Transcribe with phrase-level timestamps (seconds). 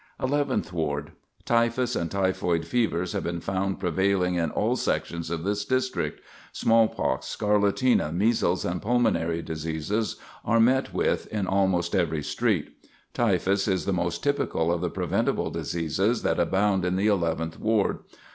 [0.19, 1.11] Eleventh Ward:
[1.45, 6.21] Typhus and typhoid fevers have been found prevailing in all sections of this district.
[6.51, 12.73] Smallpox, scarlatina, measles, and pulmonary diseases are met with in almost every street.
[13.13, 17.99] Typhus is the most typical of the preventable diseases that abound in the Eleventh Ward.